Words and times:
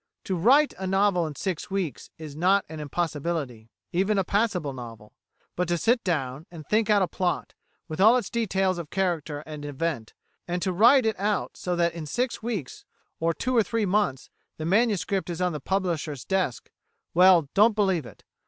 To 0.23 0.35
write 0.35 0.73
a 0.79 0.87
novel 0.87 1.27
in 1.27 1.35
six 1.35 1.69
weeks 1.69 2.09
is 2.17 2.35
not 2.35 2.65
an 2.69 2.79
impossibility 2.79 3.69
even 3.91 4.17
a 4.17 4.23
passable 4.23 4.73
novel; 4.73 5.13
but 5.55 5.67
to 5.67 5.77
sit 5.77 6.03
down 6.03 6.47
and 6.49 6.65
think 6.65 6.89
out 6.89 7.03
a 7.03 7.07
plot, 7.07 7.53
with 7.87 8.01
all 8.01 8.17
its 8.17 8.31
details 8.31 8.79
of 8.79 8.89
character 8.89 9.43
and 9.45 9.63
event, 9.63 10.15
and 10.47 10.59
to 10.63 10.73
write 10.73 11.05
it 11.05 11.19
out 11.19 11.55
so 11.55 11.75
that 11.75 11.93
in 11.93 12.07
six 12.07 12.41
weeks, 12.41 12.83
or 13.19 13.31
two 13.31 13.55
or 13.55 13.61
three 13.61 13.85
months, 13.85 14.31
the 14.57 14.65
MS. 14.65 15.05
is 15.27 15.39
on 15.39 15.51
the 15.53 15.59
publisher's 15.59 16.25
desk 16.25 16.71
well, 17.13 17.47
don't 17.53 17.75
believe 17.75 18.07
it. 18.07 18.23